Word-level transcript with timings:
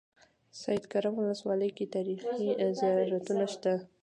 سیدکرم 0.61 1.13
ولسوالۍ 1.17 1.69
کې 1.77 1.85
تاریخي 1.95 2.33
زيارتونه 2.79 3.45
شته. 3.53 3.73